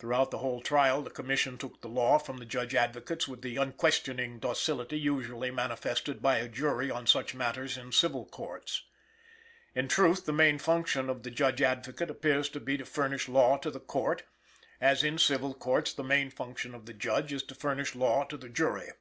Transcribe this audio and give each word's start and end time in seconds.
Throughout 0.00 0.30
the 0.30 0.38
whole 0.38 0.62
trial, 0.62 1.02
the 1.02 1.10
Commission 1.10 1.58
took 1.58 1.82
the 1.82 1.86
law 1.88 2.16
from 2.16 2.38
the 2.38 2.46
Judge 2.46 2.74
Advocates 2.74 3.28
with 3.28 3.42
the 3.42 3.58
unquestioning 3.58 4.38
docility 4.38 4.98
usually 4.98 5.50
manifested 5.50 6.22
by 6.22 6.38
a 6.38 6.48
jury 6.48 6.90
on 6.90 7.06
such 7.06 7.34
matters 7.34 7.76
in 7.76 7.92
civil 7.92 8.24
courts. 8.24 8.84
In 9.74 9.88
truth, 9.88 10.24
the 10.24 10.32
main 10.32 10.58
function 10.58 11.10
of 11.10 11.26
a 11.26 11.30
Judge 11.30 11.60
Advocate 11.60 12.08
appears 12.10 12.48
to 12.48 12.60
be 12.60 12.78
to 12.78 12.86
furnish 12.86 13.28
law 13.28 13.58
to 13.58 13.70
the 13.70 13.78
Court, 13.78 14.22
as 14.80 15.04
in 15.04 15.18
civil 15.18 15.52
courts 15.52 15.92
the 15.92 16.02
main 16.02 16.30
function 16.30 16.74
of 16.74 16.86
the 16.86 16.94
Judge 16.94 17.30
is 17.30 17.42
to 17.42 17.54
furnish 17.54 17.94
law 17.94 18.24
to 18.24 18.38
the 18.38 18.48
jury. 18.48 18.92